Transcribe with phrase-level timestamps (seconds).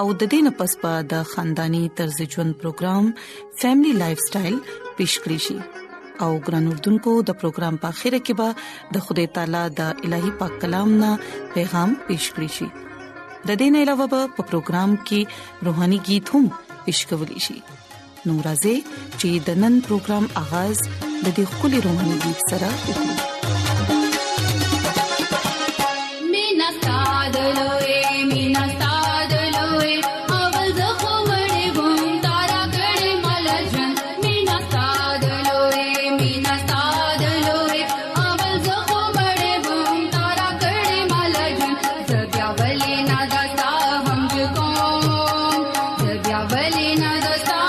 [0.00, 3.04] او د دې نه پس به د خاندانی طرز ژوند پروګرام
[3.62, 4.56] فیملی لایف سټایل
[5.00, 5.56] پیش کړی شي
[6.26, 8.48] او ګران اردوونکو د پروګرام په خیره کې به
[8.96, 11.10] د خدای تعالی د الهي پاک کلام نه
[11.56, 15.20] پیغام پیش کړی شي د دې نه علاوه په پروګرام کې
[15.70, 16.44] روهاني गीत هم
[16.88, 17.58] پیش کولې شي
[18.30, 18.76] نو راځي
[19.20, 20.76] چې د نن پروګرام آغاز
[21.24, 23.51] د دې خولي روهاني गीत سره وکړو
[47.00, 47.61] ना दोस्तों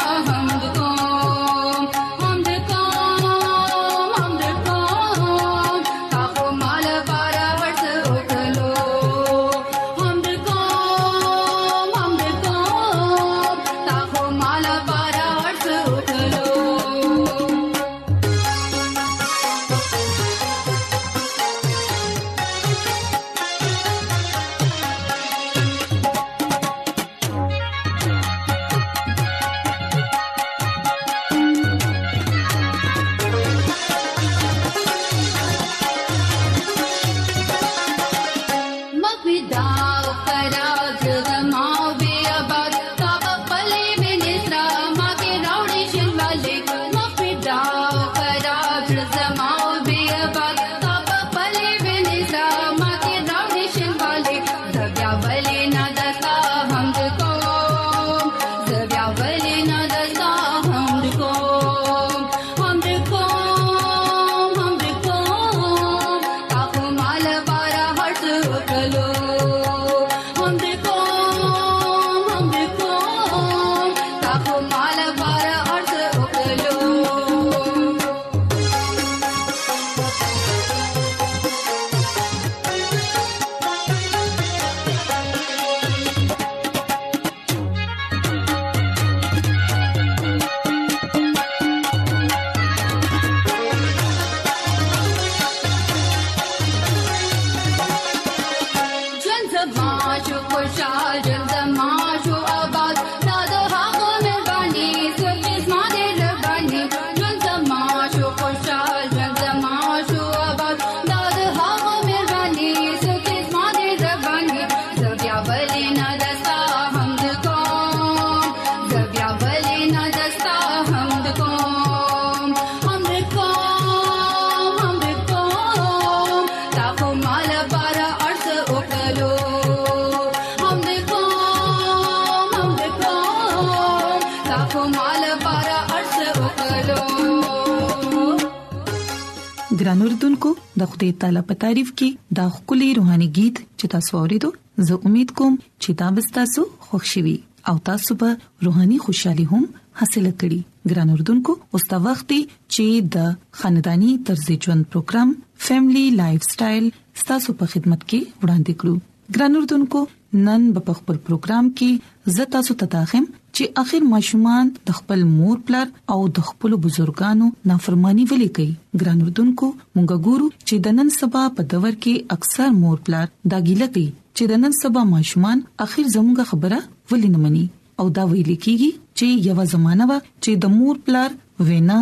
[140.04, 140.50] ګران اردوونکو
[140.82, 142.08] د خدای تعالی په تعریف کې
[142.38, 144.40] دا خولي روحاني गीत چې تاسو اورئ
[144.88, 145.54] زه امید کوم
[145.84, 147.36] چې دا به تاسو خوشحالي
[147.72, 148.30] او تاسو به
[148.68, 149.64] روحاني خوشحالي هم
[150.00, 150.60] حاصل کړئ
[150.92, 153.30] ګران اردوونکو اوس تا وخت چې د
[153.62, 155.34] خاندانی طرز ژوند پروګرام
[155.70, 156.92] فیملی لایف سټایل
[157.32, 160.04] تاسو په خدمت کې وړاندې کړو ګران اردوونکو
[160.50, 165.58] نن په خپل پروګرام کې زه تاسو ته تاخم چې اخر ماشومان د خپل مور
[165.66, 168.72] پلر او د خپل بزرګانو نافرمانی ولي کوي
[169.02, 173.60] ګران وردونکو مونږ ګورو چې د نن سبا په دور کې اکثر مور پلر دا
[173.68, 174.08] ګیله کوي
[174.38, 176.80] چې د نن سبا ماشومان اخر زموږه خبره
[177.14, 177.64] ولي نه مني
[178.04, 181.38] او دا ویل کیږي چې یو زمانہ وا چې د مور پلر
[181.70, 182.00] وینا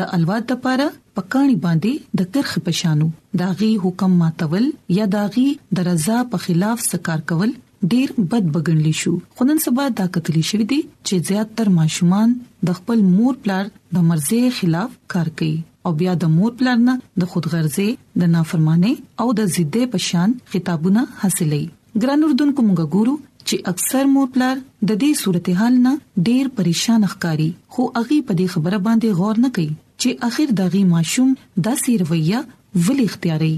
[0.00, 0.88] د الواد لپاره
[1.20, 3.08] پکانی باندې د کرخ پشانو
[3.44, 5.48] داغي حکم ماتول یا داغي
[5.80, 7.58] درزا په خلاف سکار کول
[7.92, 12.32] ډیر بد بګنلی شو خو نن سبا دا کتلی شوې دي چې زیاتره ماشومان
[12.68, 15.54] د خپل مور پلار د مرزي خلاف کار کوي
[15.88, 17.88] او بیا د مور پلار نه د خودغرضي
[18.22, 18.92] د نافرمانی
[19.24, 23.14] او د ضد پشان خطابونه حاصلې ګران اردوونکو موږ ګورو
[23.48, 25.94] چې اکثر مور پلار د دې صورتحال نه
[26.30, 30.84] ډیر پریشان ښکاری خو اغي په دې خبره باندې غور نه کوي چې اخر دغه
[30.92, 33.54] ماشوم داسې رویه ولې اختیاري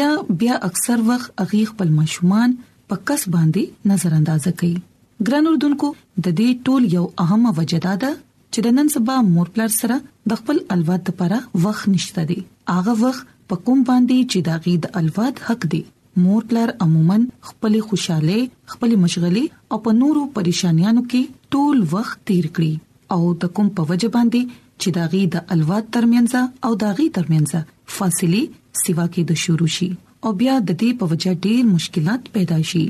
[0.00, 0.08] یا
[0.44, 2.56] بیا اکثر وخت اغي خپل ماشومان
[2.90, 3.62] په کس باندې
[3.92, 4.74] نظر انداز کوي
[5.28, 5.88] ګران اردوونکو
[6.24, 8.10] د دې ټول یو اهمه وجدا ده
[8.54, 9.96] چې د نن سبا مور پلر سره
[10.32, 12.36] د خپل الواد لپاره وخت نشته دی
[12.74, 15.80] هغه وخت په کوم باندې چې دا غي د الواد حق دی
[16.26, 17.16] مور پلر عموما
[17.48, 18.38] خپل خوشاله
[18.74, 19.44] خپل مشغلي
[19.74, 24.54] او په نورو پریشانیانو کې ټول وخت تیر کړی او د کوم په وجه باندې
[24.54, 29.70] چې دا غي د الواد ترمنځ او دا غي ترمنځ فاصله سیوا کې د شروع
[29.76, 29.90] شي
[30.26, 32.80] او بیا د دې په وجه ډېر مشکلات پیدا شي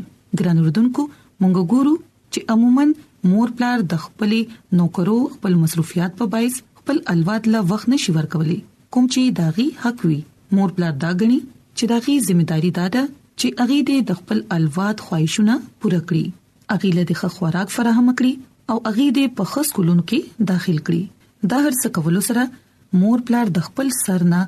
[0.40, 1.02] ګران اردوونکو
[1.42, 1.90] مونږ ګورو
[2.32, 2.84] چې عموما
[3.32, 4.38] مور پلار د خپلې
[4.78, 8.56] نوکرو خپل مصروفیت په بایس خپل الواد له وخت نشي ورکولي
[8.96, 10.16] کوم چې داغي حق وي
[10.60, 16.00] مور پلار دا غني چې داغي ځمېداري دادا چې اغه د خپل الواد خواهشونه پوره
[16.04, 21.52] کړي اغه له د خوراک فراهم کړي او اغه د پخس کولونو کې داخل کړي
[21.54, 24.40] دا هر څه کول سره مور پلار د خپل سرنا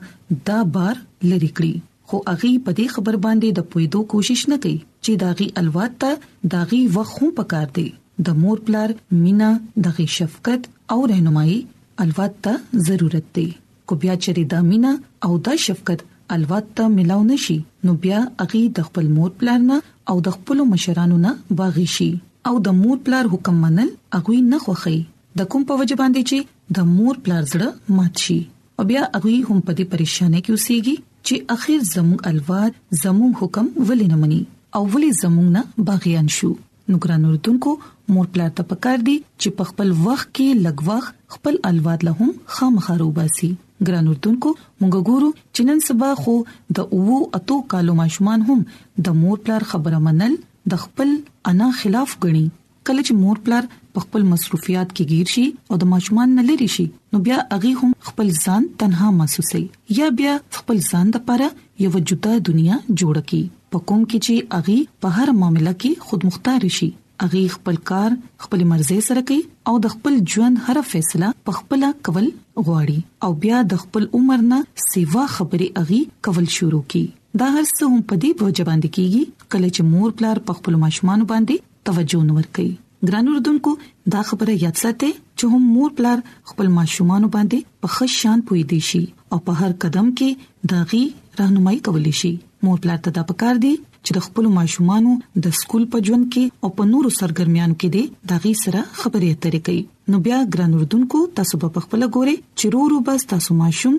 [0.50, 1.74] دا بار لری کړی
[2.10, 6.52] خو اغي په دې خبر باندې د پویدو کوشش نه کوي چې داغي الوات ته
[6.54, 7.84] داغي وخو پکار دی
[8.28, 8.92] د مور پلار
[9.24, 9.48] مینا
[9.86, 11.56] دغه شفقت او رهنمایي
[12.04, 13.44] الوات ته ضرورت دی
[13.92, 14.92] کو بیا چې دا مینا
[15.28, 16.04] او دا شفقت
[16.36, 17.56] الوات ته ملاو نشي
[17.88, 19.78] نو بیا اغي د خپل مور پلار نه
[20.12, 22.08] او د خپل مشرانو نه باغی شي
[22.52, 23.90] او د مور پلار حکم منل
[24.20, 24.96] اغوی نه خوخي
[25.42, 28.38] د کوم په وجه باندې چې د مور پلار زړه مات شي
[28.80, 30.96] او بیا اغوی هم په دې پریشانه کې اوسېږي
[31.28, 34.36] چې اخر زموږ الواد زموږ حکم ولې نه مني
[34.78, 36.50] او ولې زموږ نه باغیان شو
[36.92, 37.72] نو ګران اردوونکو
[38.16, 43.10] مور پلا ته پکار دي چې په خپل وخت کې لګوخ خپل الواد لهم خامخارو
[43.18, 43.50] باسي
[43.88, 46.38] ګران اردوونکو موږ ګورو چې نن سبا خو
[46.78, 48.64] د اوو اتو کالو ماشومان هم
[49.08, 50.38] د مور پلار خبره منل
[50.74, 51.14] د خپل
[51.52, 52.46] انا خلاف غني
[52.88, 56.68] کله چې مور پلار په خپل مصروفیت کې گیر شي او د ماشومان نه لری
[56.76, 59.62] شي نو بیا اغي هم خپل ځان تنها محسوسي
[59.98, 61.48] یا بیا خپل ځان د پاره
[61.86, 66.26] یو جدا دنیا جوړ کړي په کوم کې چې اغي په هر معاملې کې خود
[66.30, 66.90] مختار شي
[67.26, 69.38] اغي خپل کار خپل مرزه سره کوي
[69.70, 74.44] او د خپل ژوند هر فیصله په خپل کول غواړي او بیا د خپل عمر
[74.52, 74.60] نه
[74.90, 79.48] سیوا خبري اغي کول شروع کړي دا هر څه هم په دې وجه باندې کیږي
[79.52, 82.72] کله چې مور پلار په خپل ماشومان باندې توجه نور کوي
[83.06, 83.70] ګرانو ردوونکو
[84.12, 86.18] دا خبره یاد ساتئ چې هم مور پلار
[86.52, 89.00] خپل ماشومان باندې په ښه شان پوي دي شي
[89.34, 90.28] او په هر قدم کې
[90.72, 91.04] داغي
[91.40, 92.32] راهنمایي کولی شي
[92.68, 93.72] مور پلار ته دا پکار دی
[94.04, 95.04] چې د خپل ماشومان
[95.46, 98.02] د سکول په ژوند کې او په نورو سرګرمیانو کې دي
[98.34, 99.82] داغي سره خبرې اترې کوي
[100.14, 103.98] نو بیا ګرانو ردوونکو تاسو په خپل غوړې چرورو بس تاسو ماشوم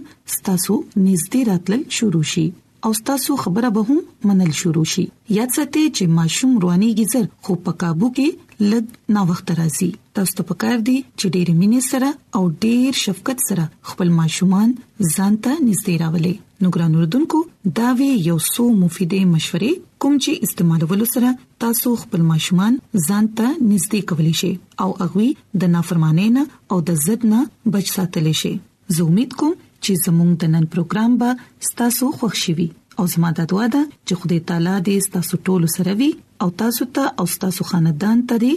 [0.50, 2.48] تاسو نږدې راتلل شروع شي
[2.86, 5.06] او تاسو خبره به هم منل شروع شي
[5.38, 8.28] یاد ساتئ چې ماشوم رواني گیزر خو په काबू کې
[8.72, 8.86] لږ
[9.16, 9.90] نا وخت راځي
[10.20, 14.70] تاسو ته پکار دی چې ډېر مینې سره او ډېر شفقت سره خپل ماشومان
[15.16, 17.38] ځان ته نږدې راولي نو ګران اردوونکو
[17.80, 19.72] دا وی یو څو مفیدې مشورې
[20.04, 21.30] کوم چې استعمالولو سره
[21.66, 22.74] تاسو خپل ماشومان
[23.08, 24.54] ځان ته نږدې کولی شئ
[24.86, 25.28] او هغه
[25.64, 26.44] د نافرمانی نه
[26.76, 27.40] او د ضد نه
[27.78, 28.54] بچ ساتلی شئ
[28.98, 29.54] زه امید کوم
[29.90, 31.30] چې زموږ د نن پروګرام به
[31.68, 32.56] ستاسو خوښ شي
[32.98, 36.10] او زموږ د دعا ده چې خدای تعالی دې ستاسو ټول سره وي
[36.46, 38.54] او تاسو ته او تاسو خاندان ته دې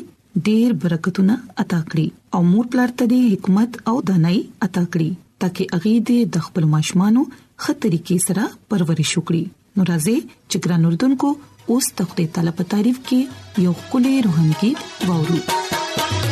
[0.47, 1.35] ډېر برکتونه
[1.65, 2.07] عطا کړي
[2.39, 5.11] او مور پلار ته دې حکمت او دانای عطا کړي
[5.45, 7.23] ترڅو اغه دې د خپل ماشومانو
[7.65, 9.45] خطرې کې سره پرورش وکړي
[9.79, 10.17] نو راځي
[10.51, 11.33] چې ګران اردوونکو
[11.73, 16.32] اوس تخته طلب تعریف کې یو کلی روحانګي وورو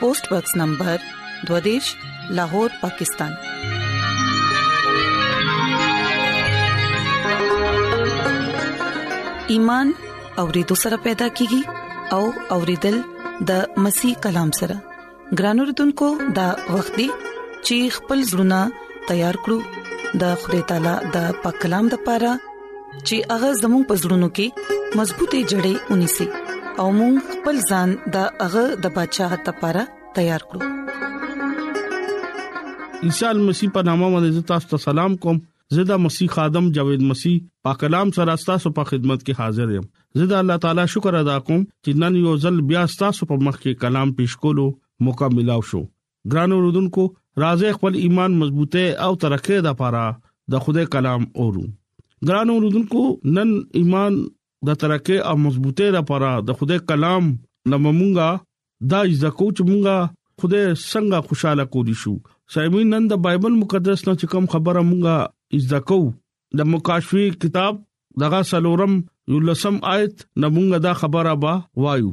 [0.00, 0.96] پوسټ ورکس نمبر
[1.50, 1.86] 12
[2.38, 3.32] لاهور پاکستان
[9.54, 9.90] ایمان
[10.42, 11.60] اورېدو سره پیدا کیږي
[12.16, 12.20] او
[12.56, 12.98] اورېدل
[13.50, 14.78] د مسیح کلام سره
[15.40, 17.08] ګرانو رتونکو د وختي
[17.66, 18.62] چیخ پل زړونه
[19.12, 19.60] تیار کړو
[20.24, 25.94] د خوري تعالی د پاک کلام د پاره چې هغه زموږ پزړونو کې مضبوطې جړې
[25.94, 26.28] ونی سي
[26.82, 29.80] او موږ خپل ځان د هغه د بچاغت لپاره
[30.18, 30.68] تیار کړو
[33.08, 35.40] انشاء المسیح په نامه باندې تاسو ته سلام کوم
[35.78, 39.88] زدا مسیح خادم جاوید مسیح پاک کلام سره تاسو په خدمت کې حاضر یم
[40.22, 43.82] زدا الله تعالی شکر ادا کوم چې نن یو ځل بیا تاسو په مخ کې
[43.84, 44.68] کلام پېښ کولو
[45.08, 45.82] موقع ملو شو
[46.36, 47.08] ګران اوردونکو
[47.44, 50.06] راځي خپل ایمان مضبوطه او ترقه ده لپاره
[50.56, 51.66] د خدای کلام اورو
[52.32, 53.06] ګران اوردونکو
[53.40, 54.22] نن ایمان
[54.66, 57.24] د ترقه او مضبوطه لپاره د خدای کلام
[57.72, 58.28] لممونګه
[58.92, 59.96] دا ځکه چې مونږه
[60.40, 60.62] خدای
[60.92, 62.14] څنګه خوشاله کولی شو
[62.54, 65.16] سایمین نن د بایبل مقدس نه کوم خبره مونږه
[65.72, 65.98] ځکه
[66.58, 67.74] د مکاشفي کتاب
[68.22, 68.94] دغه سلورم
[69.32, 72.10] یولسم آیت نمونګه دا خبره با وایو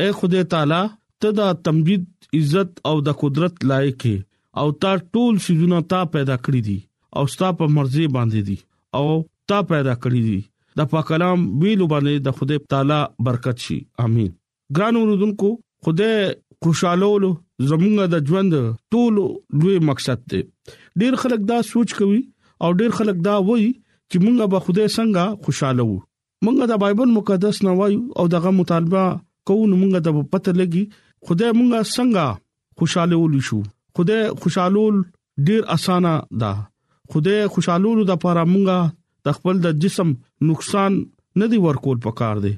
[0.00, 0.82] اے خدای تعالی
[1.24, 2.02] ته دا تمجید
[2.38, 4.02] عزت او د قدرت لایق
[4.60, 6.78] او تا ټول شیزونه تا پیدا کړی دي
[7.20, 8.56] او ستا په مرزي باندې دي
[9.00, 9.06] او
[9.52, 10.40] تا پیدا کړی دي
[10.80, 14.30] د پاک کلام ویلو باندې د خدای تعالی برکت شي امين
[14.78, 15.48] ګران اوردونکو
[15.88, 16.14] خدای
[16.66, 17.30] خوشالولو
[17.70, 18.56] زمونږه د ژوند
[18.96, 19.18] ټول
[19.64, 20.40] لوی مقصد دی
[21.02, 22.20] ډیر خلک دا سوچ کوي
[22.66, 26.00] او ډیر خلک دا وایي چې مونږه به خدای څنګه خوشاله وو
[26.46, 29.04] مونږه د بایبل مقدس نه وایو او دغه مطالبه
[29.50, 30.84] کوو مونږه د پته لګي
[31.26, 33.62] خدای مونږه څنګه خوشاله ولې شو
[34.00, 35.02] خدای خوشالول
[35.50, 38.90] ډیر اسانه ده خدای خوشالولو د لپاره مونږه
[39.26, 40.08] د خپل د جسم
[40.50, 40.92] نقصان
[41.40, 42.52] نه دی ورکول پکار دی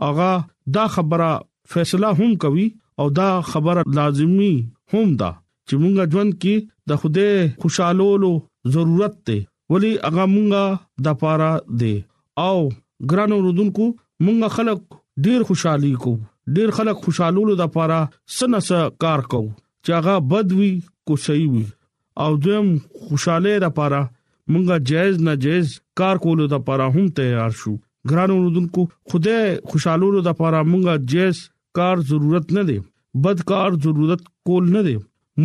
[0.08, 0.32] اغا
[0.76, 1.30] دا خبره
[1.74, 2.66] فیصله هم کوي
[3.02, 4.52] او دا خبره لازمی
[4.92, 5.30] هم دا
[5.68, 6.54] چې مونږه ژوند کې
[6.92, 7.30] د خوده
[7.64, 8.32] خوشالولو
[8.76, 9.38] ضرورت ته
[9.74, 10.64] ولی اغا مونږه
[11.08, 11.50] د پاره
[11.82, 11.94] دی
[12.48, 12.56] او
[13.12, 13.84] ګرانو رودونکو
[14.24, 14.80] مونږه خلق
[15.26, 16.18] ډیر خوشحالي کوو
[16.56, 18.00] ډیر خلک خوشالولو لپاره
[18.38, 18.70] سنس
[19.04, 20.72] کار کو چې هغه بدوي
[21.10, 21.62] کو صحیح وي
[22.24, 22.70] او دیم
[23.04, 25.70] خوشاله لپاره مونږه جایز ناجایز
[26.00, 27.74] کار کولو لپاره هم تیار شو
[28.12, 29.38] ګرانو رودونکو خوده
[29.72, 31.40] خوشالولو لپاره مونږه جایز
[31.80, 32.78] کار ضرورت نه دی
[33.26, 34.94] بد کار ضرورت کول نه دی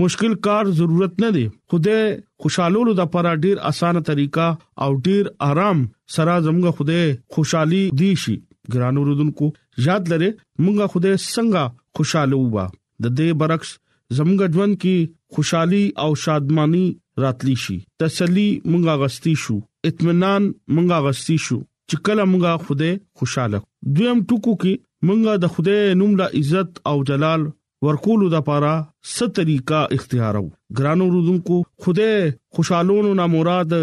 [0.01, 1.95] مشکل کار ضرورت نه دی خوده
[2.43, 4.47] خوشالولو د پر ډیر اسانه طریقہ
[4.85, 5.85] او ډیر آرام
[6.17, 7.01] سره زمغه خوده
[7.37, 8.35] خوشحالي دی شي
[8.75, 9.49] ګرانو رودونکو
[9.85, 10.29] یاد لرې
[10.63, 11.63] مونږه خوده څنګه
[11.95, 13.69] خوشاله وبا د دې برعکس
[14.17, 14.95] زمونږ ژوند کې
[15.33, 16.85] خوشحالي او شادماني
[17.23, 19.57] راتلی شي تسلی مونږه غستی شو
[19.89, 20.41] اطمینان
[20.75, 21.57] مونږه غستی شو
[21.89, 23.59] چې کله مونږه خوده خوشاله
[23.97, 24.73] دویم ټکو کې
[25.07, 27.47] مونږه د خوده نوم لا عزت او جلال
[27.87, 28.71] ورکولو د پاره
[29.15, 30.45] ست طریقہ اختیارو
[30.77, 32.09] ګرانو رودونکو خوده
[32.57, 33.75] خوشالونو نه مراد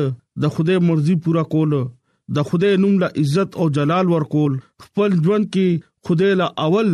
[0.45, 1.77] د خوده مرزي پورا کول
[2.37, 4.55] د خوده نوم لا عزت او جلال ورکول
[4.97, 5.69] خپل ژوند کې
[6.09, 6.89] خدای له اول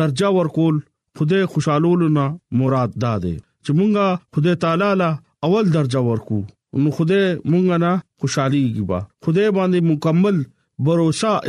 [0.00, 0.76] درجه ورکول
[1.20, 2.26] خدای خوشالولو نه
[2.58, 3.32] مراد ده
[3.64, 5.10] چې مونږه خدای تعالی له
[5.48, 6.38] اول درجه ورکو
[6.82, 10.36] نو خدای مونږه نه خوشاليږي با خدای باندې مکمل
[10.84, 10.98] باور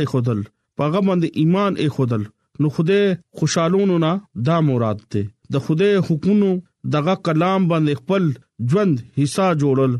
[0.04, 0.40] اخدل
[0.76, 2.22] پاغه باندې ایمان اخدل
[2.60, 4.12] نو خدای خوشالونو نه
[4.50, 5.22] دا مراد ده
[5.58, 6.50] د خدای حکمونو
[6.96, 8.24] دغه کلام باندې خپل
[8.72, 9.92] ژوند حصہ جوړل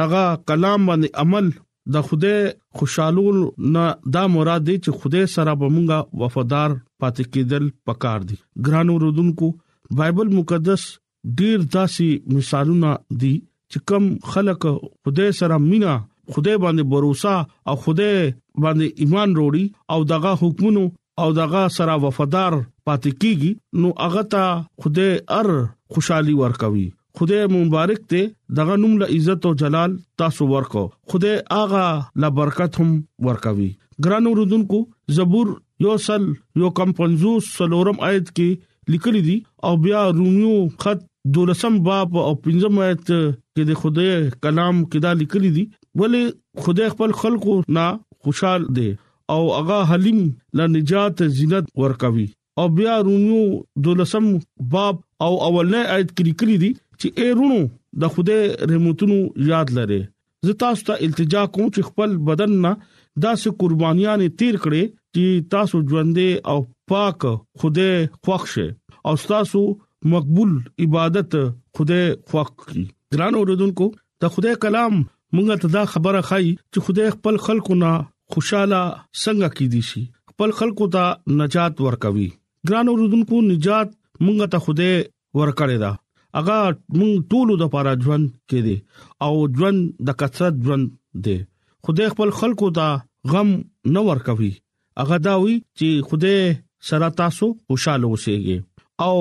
[0.00, 1.46] دغه کلام باندې عمل
[1.92, 2.34] د خوده
[2.78, 3.36] خوشالول
[3.74, 3.84] نه
[4.16, 9.48] دا مراد دی چې خوده سره به مونږه وفادار پاتې کېدل پکار دي ګرانو رودونکو
[10.00, 10.82] بایبل مقدس
[11.38, 12.92] ډیر داسي مثالونه
[13.22, 13.32] دي
[13.72, 15.94] چې کم خلک خوده سره مینا
[16.32, 18.10] خوده باندې باور او خوده
[18.62, 19.64] باندې ایمان وروړي
[19.96, 20.84] او دغه حکمونو
[21.24, 25.52] او دغه سره وفادار پاتې کیږي نو هغه ته خوده ار
[25.96, 28.20] خوشحالي ورکوي خدای مبارک ته
[28.56, 33.68] دغه نوم له عزت او جلال تاسو ورکو خدای آغا لا برکت هم ورکوي
[34.04, 34.80] ګران اوردونکو
[35.16, 35.48] زبور
[35.86, 36.24] یو سل
[36.62, 39.36] یو کم 50 سلورم آیت کې لیکل دي
[39.70, 40.54] او بیا روميو
[40.84, 41.02] خط
[41.36, 45.66] دولسم باب او پنځم آیت کې د خدای کلام کې دا لیکل دي
[46.02, 47.88] ولې خدای خپل خلقو نا
[48.26, 48.90] خوشحال دي
[49.36, 50.26] او اغا حلیم
[50.60, 52.26] لا نجات زینت ورکوي
[52.60, 54.34] او بیا روميو دولسم
[54.74, 57.58] باب او اولنې آیت کې لیکل دي چې ایرونو
[58.04, 58.38] د خوده
[58.70, 59.16] رحمتونو
[59.50, 59.98] یاد لره
[60.46, 62.72] زه تاسو ته التجا کوم چې خپل بدن نه
[63.24, 66.58] داسې قربانيان تیر کړي چې تاسو ژوندې او
[66.92, 67.26] پاک
[67.62, 69.62] خوده خوښه او تاسو
[70.14, 70.52] مقبول
[70.86, 71.36] عبادت
[71.78, 72.84] خوده خوښي
[73.16, 73.88] ګران اوردونکو
[74.24, 77.92] د خوده کلام مونږ ته دا خبره خای چې خدای خپل خلکو نه
[78.34, 82.28] خوشاله څنګه کې دي شي خپل خلکو ته نجات ورکوي
[82.70, 84.94] ګران اوردونکو نجات مونږ ته خدای
[85.40, 85.94] ورکړی دا
[86.38, 86.58] هغه
[86.98, 88.76] مونږ ټول د پاره ژوند کړي
[89.26, 89.78] او ژوند
[90.10, 90.86] د کثرت ژوند
[91.26, 91.36] دی
[91.88, 92.86] خدای خپل خلقو ته
[93.32, 93.48] غم
[93.96, 94.50] نه ور کوي
[95.02, 96.38] هغه دا وی چې خدای
[96.92, 98.36] سره تاسو خوشاله اوسئ
[99.08, 99.18] او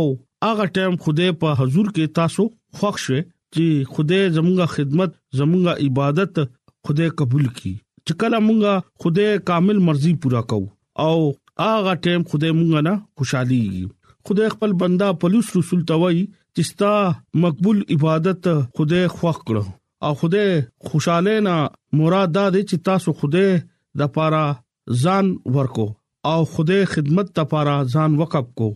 [0.48, 2.44] هغه ټیم خدای په حضور کې تاسو
[2.78, 6.34] خوښ شئ چې خدای زموږه خدمت زموږه عبادت
[6.88, 7.74] خدای قبول کړي
[8.06, 10.68] چې کله مونږه خدای کامل مرزي پورا کوو
[11.10, 11.18] او
[11.66, 13.62] هغه ټیم خدای مونږه نه خوشالي
[14.30, 16.24] خدای خپل بندا پولیس رسول توي
[16.58, 16.94] چې ستا
[17.44, 18.44] مقبول عبادت
[18.78, 19.64] خدای خوښ کړو
[20.06, 20.48] او خدای
[20.88, 21.56] خوشاله نه
[22.00, 23.50] مراد ده چې تاسو خدای
[24.00, 24.46] د پاره
[25.04, 25.26] ځان
[25.58, 25.86] ورکو
[26.32, 28.70] او خدای خدمت ته پاره ځان وقف کو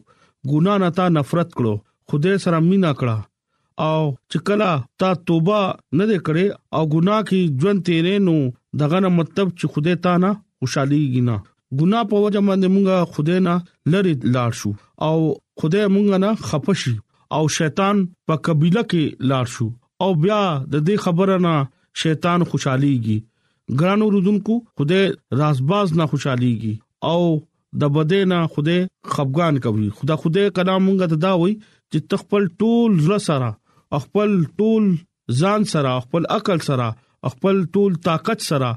[0.51, 1.73] ګنا نه تا نفرت کړو
[2.09, 3.17] خدای سره مینا کړه
[3.89, 3.97] او
[4.31, 5.59] چکلا تا توبه
[5.97, 6.45] نه دې کړې
[6.77, 8.35] او ګناه کې ژوند تیرې نو
[8.81, 11.37] دغه نه مطلب چې خدای تا نه خوشالي غنا
[11.81, 13.55] ګنا په وجه باندې مونږه خدای نه
[13.93, 14.73] لری لاړ شو
[15.07, 15.15] او
[15.61, 16.99] خدای مونږه نه خپشي
[17.35, 19.67] او شیطان په قبيله کې لار شو
[20.05, 20.39] او بیا
[20.73, 21.53] د دې خبره نه
[22.01, 23.17] شیطان خوشاليږي
[23.79, 24.99] ګرانو رودونکو خوده
[25.41, 26.73] رازباز نه خوشاليږي
[27.11, 27.21] او
[27.83, 28.77] د بده نه خوده
[29.15, 31.53] خفغان کوي خدا خوده کلام مونږ ته دا وای
[31.91, 33.49] چې تخپل ټول زړه سره
[34.07, 34.83] خپل ټول
[35.41, 36.89] ځان سره خپل عقل سره
[37.35, 38.69] خپل ټول طاقت سره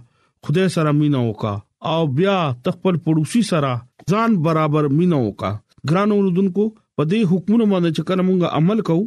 [0.47, 1.53] خوده سره مینا وکا
[1.93, 2.39] او بیا
[2.69, 3.75] تخپل پړوسی سره
[4.15, 5.53] ځان برابر مینا وکا
[5.91, 9.05] ګرانو رودونکو په دې حکمونو باندې چې کله مونږه عمل کوو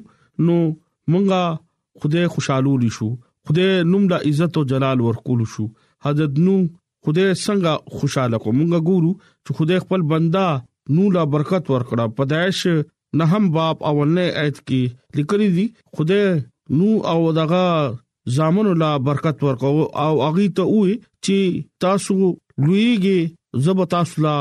[0.47, 0.55] نو
[1.11, 1.41] مونږه
[2.03, 3.09] خدای خوشالو لشو
[3.49, 5.65] خدای نوم د عزت او جلال ورکول شو
[6.07, 6.55] حضرت نو
[7.05, 9.11] خدای څنګه خوشاله کو مونږه ګورو
[9.43, 10.47] چې خدای خپل بندا
[10.95, 12.61] نو لا برکت ورکړه پدایش
[13.21, 15.65] نه هم باپ اولنې ایت کې لیکلي دي
[15.99, 16.25] خدای
[16.81, 17.63] نو او دغه
[18.37, 23.19] زامن لا برکت ورکاو او اغي ته وې چې تاسو لویږي
[23.69, 24.37] زب تاسو لا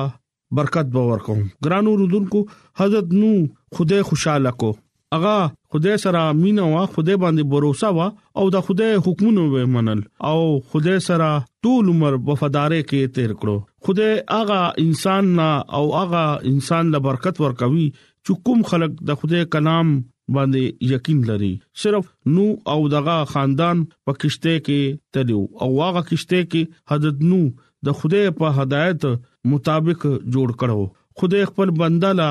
[0.56, 2.42] برکت به ورکوم ګرانو رودونکو
[2.80, 3.30] حضرت نو
[3.78, 4.72] خدای خوشاله کو
[5.16, 5.34] اغا
[5.74, 8.08] خدای سره امين او خدای باندې باور وسا
[8.40, 10.38] او دا خدای حکمونه ومنل او
[10.72, 11.28] خدای سره
[11.66, 15.48] ټول عمر وفادارې کې تیر کړو خدای اغا انسان نا
[15.80, 19.94] او اغا انسان له برکت ورکوي چې کوم خلق د خدای کلام
[20.36, 21.52] باندې یقین لري
[21.84, 27.42] صرف نو او دغه خاندان په کشته کې تلو او هغه کشته کې حضرت نو
[27.90, 29.08] د خدای په هدایت
[29.52, 30.02] مطابق
[30.34, 30.80] جوړ کړو
[31.20, 32.30] خدای خپل بنده لا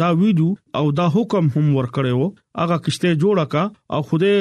[0.00, 0.48] دا ویډیو
[0.80, 2.26] او دا حکم هم ور کړو
[2.60, 3.64] هغه کشته جوړه کا
[3.96, 4.34] او خوده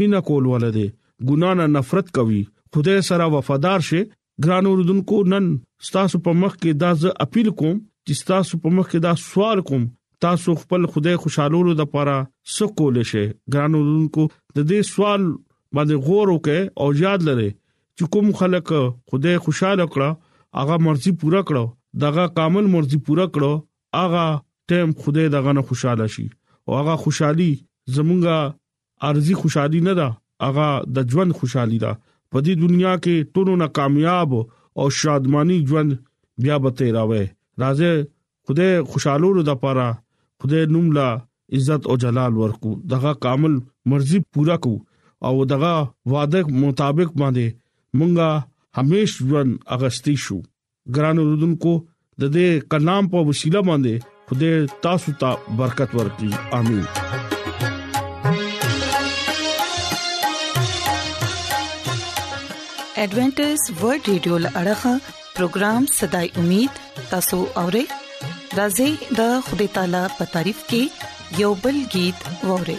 [0.00, 0.88] مینا کول ولده
[1.30, 2.40] ګنا نه نفرت کوي
[2.76, 4.02] خدای سره وفادار شي
[4.46, 5.46] ګران اوردونکو نن
[5.90, 9.64] ستاسو په مخ کې دا ز اپیل کوم چې تاسو په مخ کې دا سوال
[9.70, 9.86] کوم
[10.26, 12.14] تاسو خپل خدای خوشالولو لپاره
[12.54, 17.50] څه کول شي ګران اوردونکو د دې سوال باندې غور وکړئ او یاد لرئ
[17.98, 18.68] چې کوم خلک
[19.10, 20.10] خدای خوشاله کړه
[20.58, 21.64] هغه مرزي پورا کړه
[22.04, 23.52] دغه کامل مرزي پورا کړه
[24.00, 24.26] هغه
[24.72, 26.26] ټیم خدای دغه نه خوشاله شي
[26.66, 27.48] او هغه خوشحالي
[27.96, 28.38] زمونږه
[29.10, 30.08] ارزي خوشحالي نه ده
[30.46, 30.68] هغه
[31.00, 31.92] د ژوند خوشحالي ده
[32.30, 34.30] په دې دنیا کې ټولو نه کامیاب
[34.78, 35.92] او شادماني ژوند
[36.42, 38.08] بیا به تیراوي راځه
[38.48, 39.86] خدای خوشالولو د پاره
[40.42, 41.08] خدای نوم لا
[41.56, 43.54] عزت او جلال ورکو دغه کامل
[43.92, 44.76] مرزي پورا کو
[45.28, 45.74] او دغه
[46.12, 47.48] وعده مطابق باندې
[47.96, 48.28] مونږه
[48.78, 50.38] همیش ژوند اغستی شو
[50.96, 51.72] ګران اوردونکو
[52.22, 53.94] د دې کلام په وسیله باندې
[54.28, 54.54] خدای
[54.86, 56.84] تاسو ته برکت ورکړي امين
[63.00, 63.48] ایڈونچر
[63.80, 64.94] ورلد رادیو لړغا
[65.36, 66.72] پروگرام صداي امید
[67.14, 67.86] تاسو اورئ
[68.58, 68.90] راځي
[69.22, 70.82] د خدای تعالی په تعریف کې
[71.46, 72.18] یوبل गीत
[72.52, 72.78] اورئ